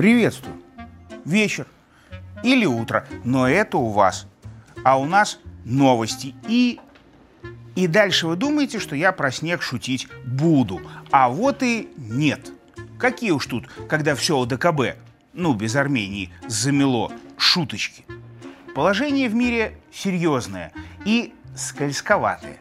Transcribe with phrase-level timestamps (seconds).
[0.00, 0.56] Приветствую.
[1.26, 1.66] Вечер
[2.42, 4.26] или утро, но это у вас.
[4.82, 6.80] А у нас новости и...
[7.74, 10.80] И дальше вы думаете, что я про снег шутить буду.
[11.10, 12.50] А вот и нет.
[12.98, 14.96] Какие уж тут, когда все ОДКБ,
[15.34, 18.04] ну, без Армении, замело шуточки.
[18.74, 20.72] Положение в мире серьезное
[21.04, 22.58] и скользковатое.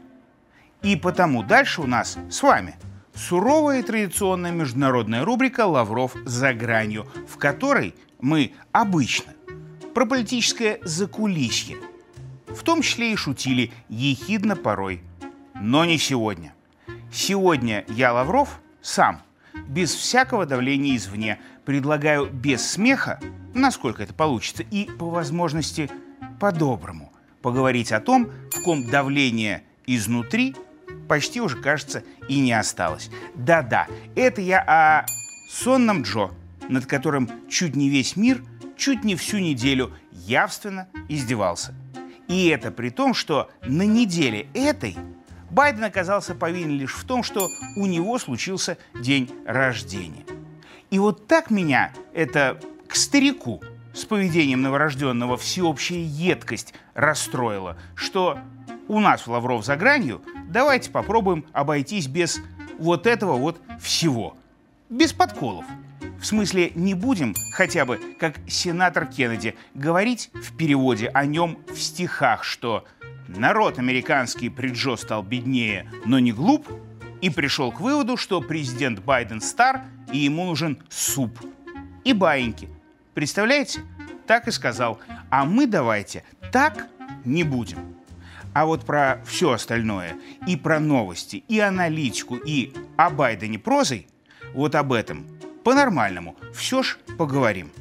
[0.81, 2.75] И потому дальше у нас с вами
[3.13, 9.33] суровая и традиционная международная рубрика «Лавров за гранью», в которой мы обычно
[9.93, 11.77] про политическое закулисье,
[12.47, 15.01] в том числе и шутили ехидно порой.
[15.55, 16.53] Но не сегодня.
[17.11, 19.21] Сегодня я, Лавров, сам,
[19.67, 23.19] без всякого давления извне, предлагаю без смеха,
[23.53, 25.89] насколько это получится, и по возможности
[26.39, 27.11] по-доброму
[27.41, 30.55] поговорить о том, в ком давление изнутри
[31.09, 33.09] почти уже, кажется, и не осталось.
[33.35, 35.05] Да-да, это я о
[35.51, 36.29] сонном Джо,
[36.69, 38.41] над которым чуть не весь мир,
[38.77, 41.73] чуть не всю неделю явственно издевался.
[42.29, 44.95] И это при том, что на неделе этой
[45.49, 50.25] Байден оказался повинен лишь в том, что у него случился день рождения.
[50.91, 58.37] И вот так меня это к старику с поведением новорожденного всеобщая едкость расстроила, что
[58.87, 62.41] у нас в Лавров за гранью давайте попробуем обойтись без
[62.77, 64.35] вот этого вот всего.
[64.89, 65.65] Без подколов.
[66.19, 71.79] В смысле, не будем хотя бы, как сенатор Кеннеди, говорить в переводе о нем в
[71.79, 72.85] стихах, что
[73.27, 76.67] народ американский при Джо стал беднее, но не глуп,
[77.21, 81.39] и пришел к выводу, что президент Байден стар, и ему нужен суп.
[82.03, 82.69] И баиньки.
[83.13, 83.81] Представляете?
[84.25, 84.99] Так и сказал.
[85.29, 86.87] А мы давайте так
[87.25, 87.98] не будем.
[88.53, 94.07] А вот про все остальное, и про новости, и аналитику, и о Байдене прозой,
[94.53, 95.25] вот об этом
[95.63, 97.71] по-нормальному все ж поговорим.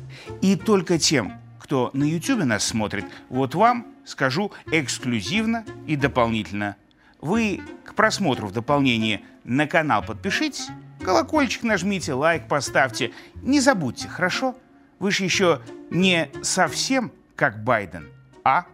[0.43, 6.77] И только тем, кто на YouTube нас смотрит, вот вам скажу эксклюзивно и дополнительно.
[7.21, 10.69] Вы к просмотру в дополнение на канал подпишитесь,
[11.03, 13.13] колокольчик нажмите, лайк поставьте.
[13.43, 14.57] Не забудьте, хорошо?
[14.99, 15.61] Вы же еще
[15.91, 18.09] не совсем как Байден,
[18.45, 18.67] а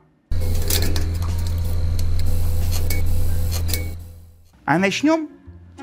[4.65, 5.29] А начнем,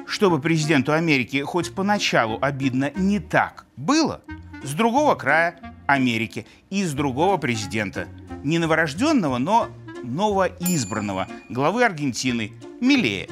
[0.07, 4.21] чтобы президенту Америки хоть поначалу обидно не так было,
[4.63, 8.07] с другого края Америки и с другого президента.
[8.43, 9.69] Не новорожденного, но
[10.03, 13.27] новоизбранного главы Аргентины Милея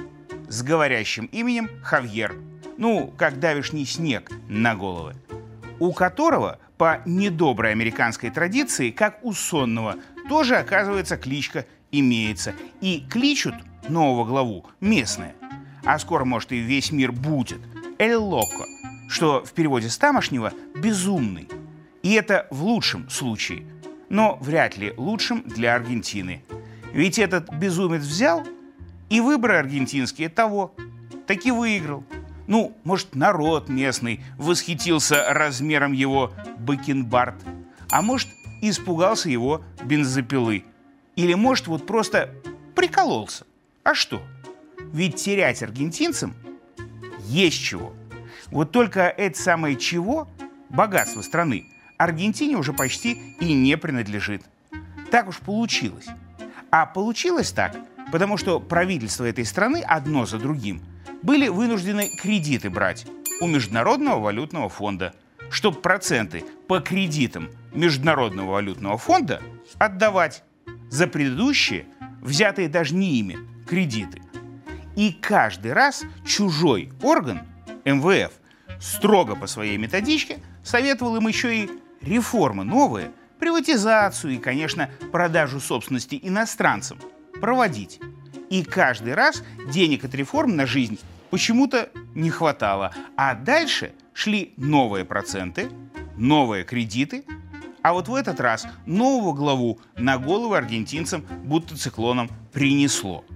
[0.47, 2.35] с говорящим именем Хавьер.
[2.77, 5.15] Ну, как давишний снег на головы.
[5.79, 9.95] У которого по недоброй американской традиции, как у сонного,
[10.29, 12.53] тоже, оказывается, кличка имеется.
[12.81, 13.55] И кличут
[13.89, 15.33] нового главу местные
[15.83, 17.59] а скоро, может, и весь мир будет,
[17.97, 18.65] «эль локо»,
[19.09, 21.49] что в переводе с тамошнего «безумный».
[22.03, 23.65] И это в лучшем случае,
[24.09, 26.43] но вряд ли лучшем для Аргентины.
[26.93, 28.45] Ведь этот безумец взял
[29.09, 30.73] и выборы аргентинские того,
[31.27, 32.03] таки выиграл.
[32.47, 37.35] Ну, может, народ местный восхитился размером его бакенбард,
[37.91, 38.29] а может,
[38.61, 40.63] испугался его бензопилы.
[41.15, 42.33] Или, может, вот просто
[42.75, 43.45] прикололся.
[43.83, 44.21] А что?
[44.93, 46.33] Ведь терять аргентинцам
[47.25, 47.93] есть чего.
[48.47, 50.27] Вот только это самое чего,
[50.69, 51.65] богатство страны,
[51.97, 54.43] Аргентине уже почти и не принадлежит.
[55.11, 56.07] Так уж получилось.
[56.71, 57.75] А получилось так,
[58.11, 60.81] потому что правительство этой страны одно за другим
[61.21, 63.05] были вынуждены кредиты брать
[63.41, 65.13] у Международного валютного фонда,
[65.51, 69.41] чтобы проценты по кредитам Международного валютного фонда
[69.77, 70.43] отдавать
[70.89, 71.85] за предыдущие,
[72.21, 74.21] взятые даже не ими, кредиты.
[74.99, 77.43] И каждый раз чужой орган,
[77.85, 78.33] МВФ,
[78.81, 81.69] строго по своей методичке советовал им еще и
[82.01, 86.99] реформы новые, приватизацию и, конечно, продажу собственности иностранцам
[87.39, 88.01] проводить.
[88.49, 90.99] И каждый раз денег от реформ на жизнь
[91.29, 92.93] почему-то не хватало.
[93.15, 95.69] А дальше шли новые проценты,
[96.17, 97.23] новые кредиты,
[97.83, 103.23] а вот в этот раз нового главу на головы аргентинцам будто циклоном принесло–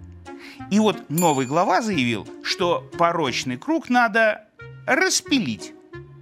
[0.71, 4.45] и вот новый глава заявил, что порочный круг надо
[4.85, 5.73] распилить,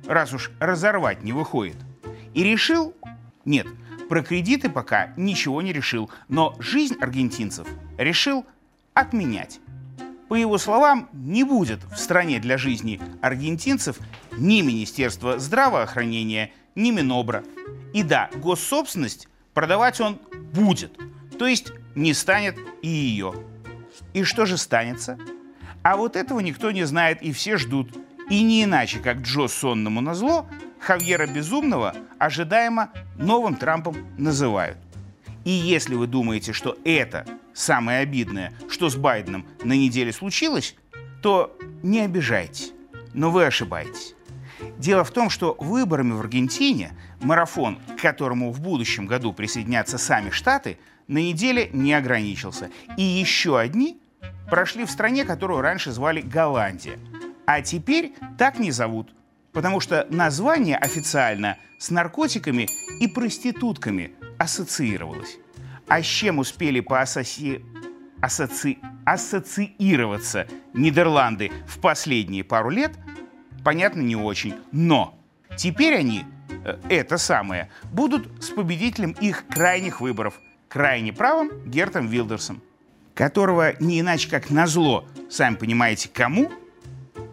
[0.05, 1.77] раз уж разорвать не выходит.
[2.33, 2.93] И решил,
[3.45, 3.67] нет,
[4.09, 7.67] про кредиты пока ничего не решил, но жизнь аргентинцев
[7.97, 8.45] решил
[8.93, 9.59] отменять.
[10.27, 13.97] По его словам, не будет в стране для жизни аргентинцев
[14.37, 17.43] ни Министерства здравоохранения, ни Минобра.
[17.93, 20.19] И да, госсобственность продавать он
[20.53, 20.97] будет,
[21.37, 23.33] то есть не станет и ее.
[24.13, 25.17] И что же станется?
[25.83, 27.91] А вот этого никто не знает и все ждут.
[28.29, 30.47] И не иначе, как Джо сонному назло,
[30.79, 34.77] Хавьера Безумного ожидаемо новым Трампом называют.
[35.43, 40.75] И если вы думаете, что это самое обидное, что с Байденом на неделе случилось,
[41.21, 42.73] то не обижайтесь,
[43.13, 44.15] но вы ошибаетесь.
[44.77, 50.29] Дело в том, что выборами в Аргентине, марафон, к которому в будущем году присоединятся сами
[50.29, 50.77] Штаты,
[51.11, 52.71] на неделе не ограничился.
[52.95, 53.99] И еще одни
[54.49, 56.97] прошли в стране, которую раньше звали Голландия.
[57.45, 59.13] А теперь так не зовут,
[59.51, 62.69] потому что название официально с наркотиками
[63.01, 65.37] и проститутками ассоциировалось.
[65.89, 67.61] А с чем успели поассоси...
[68.21, 68.77] ассоци...
[69.03, 72.97] ассоциироваться Нидерланды в последние пару лет,
[73.65, 74.55] понятно не очень.
[74.71, 75.19] Но
[75.57, 76.23] теперь они,
[76.63, 80.39] э, это самое, будут с победителем их крайних выборов,
[80.71, 82.61] крайне правым Гертом Вилдерсом,
[83.13, 86.49] которого не иначе как назло, сами понимаете, кому,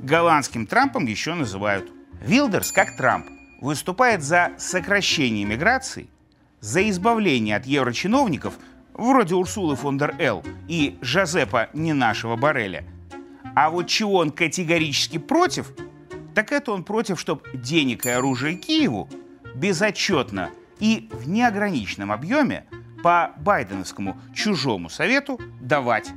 [0.01, 1.89] голландским Трампом еще называют.
[2.21, 3.27] Вилдерс, как Трамп,
[3.61, 6.09] выступает за сокращение миграции,
[6.61, 8.55] за избавление от еврочиновников,
[8.93, 12.85] вроде Урсулы фон дер Эл и Жозепа не нашего Барреля.
[13.55, 15.71] А вот чего он категорически против,
[16.35, 19.09] так это он против, чтобы денег и оружия Киеву
[19.55, 20.51] безотчетно
[20.81, 22.65] и в неограниченном объеме
[23.09, 26.11] по байденовскому чужому совету давать.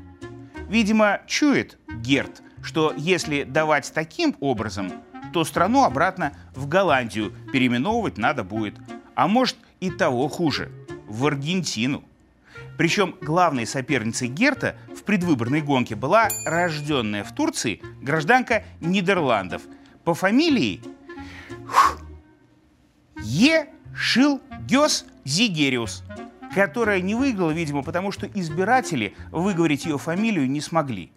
[0.68, 4.92] Видимо, чует Герт, что если давать таким образом,
[5.32, 8.76] то страну обратно в Голландию переименовывать надо будет.
[9.16, 10.70] А может и того хуже–
[11.08, 12.04] в Аргентину.
[12.78, 19.62] Причем главной соперницей Герта в предвыборной гонке была рожденная в Турции гражданка Нидерландов
[20.04, 20.82] по фамилии
[23.22, 23.70] Е.
[23.96, 26.04] Шил Гёс Зигериус,
[26.54, 31.12] которая не выиграла, видимо, потому что избиратели выговорить ее фамилию не смогли.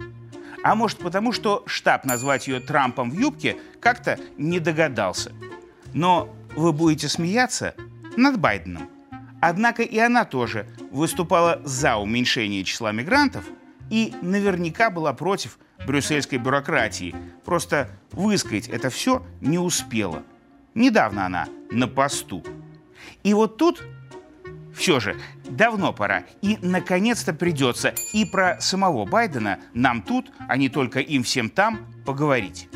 [0.63, 5.33] А может потому, что штаб назвать ее Трампом в юбке как-то не догадался.
[5.93, 7.75] Но вы будете смеяться
[8.17, 8.89] над Байденом.
[9.41, 13.45] Однако и она тоже выступала за уменьшение числа мигрантов
[13.91, 17.15] и наверняка была против брюссельской бюрократии.
[17.45, 20.23] Просто высказать это все не успела.
[20.75, 22.43] Недавно она на посту.
[23.23, 23.83] И вот тут
[24.75, 26.25] все же, давно пора.
[26.43, 31.87] И, наконец-то, придется и про самого Байдена нам тут, а не только им всем там,
[32.05, 32.69] поговорить.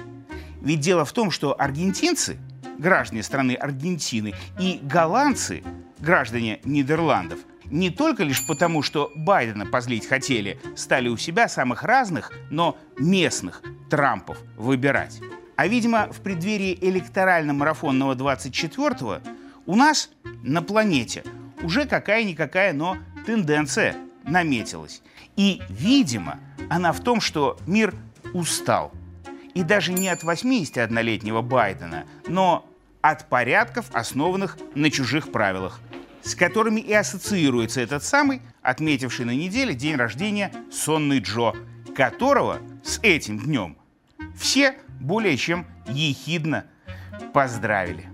[0.61, 2.39] Ведь дело в том, что аргентинцы,
[2.79, 5.62] граждане страны Аргентины, и голландцы,
[5.99, 12.33] граждане Нидерландов, не только лишь потому, что Байдена позлить хотели, стали у себя самых разных,
[12.50, 15.21] но местных Трампов выбирать.
[15.56, 19.19] А, видимо, в преддверии электорально-марафонного 24-го
[19.67, 20.11] у нас
[20.43, 21.25] на планете–
[21.63, 25.03] уже какая-никакая, но тенденция наметилась.
[25.37, 26.39] И, видимо,
[26.69, 27.95] она в том, что мир
[28.33, 28.93] устал.
[29.55, 32.69] И даже не от 81-летнего Байдена, но
[33.01, 35.81] от порядков, основанных на чужих правилах,
[36.23, 41.53] с которыми и ассоциируется этот самый, отметивший на неделе день рождения сонный Джо,
[41.97, 43.77] которого с этим днем
[44.37, 46.65] все более чем ехидно
[47.33, 48.09] поздравили.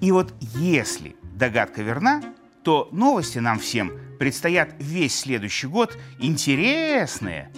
[0.00, 2.22] И вот если догадка верна,
[2.62, 7.50] то новости нам всем предстоят весь следующий год интересные.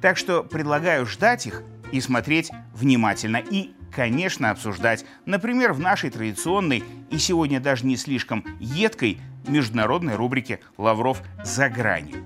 [0.00, 1.62] Так что предлагаю ждать их
[1.92, 3.36] и смотреть внимательно.
[3.36, 10.60] И, конечно, обсуждать, например, в нашей традиционной и сегодня даже не слишком едкой международной рубрике
[10.76, 12.24] «Лавров за гранью».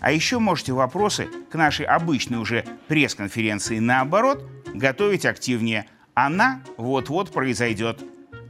[0.00, 5.86] А еще можете вопросы к нашей обычной уже пресс-конференции наоборот готовить активнее.
[6.14, 8.00] Она вот-вот произойдет.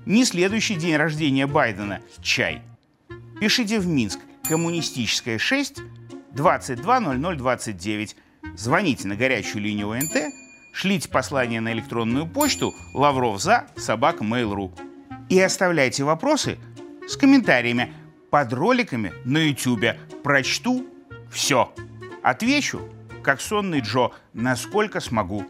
[0.04, 2.62] Не следующий день рождения Байдена– чай–
[3.38, 5.83] Пишите в Минск, коммунистическая 6,
[6.33, 8.16] 220029.
[8.55, 10.33] Звоните на горячую линию ОНТ,
[10.73, 14.73] шлите послание на электронную почту лавров за собака mail.ru
[15.28, 16.57] и оставляйте вопросы
[17.07, 17.93] с комментариями
[18.31, 19.99] под роликами на YouTube.
[20.25, 20.87] Прочту
[21.31, 21.75] все.
[22.23, 22.88] Отвечу,
[23.23, 25.45] как сонный Джо, насколько смогу.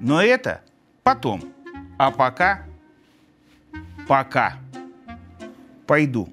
[0.00, 0.62] Но это
[1.04, 1.44] потом.
[1.98, 2.64] А пока...
[4.08, 4.56] Пока.
[5.86, 6.32] Пойду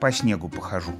[0.00, 0.94] по снегу похожу.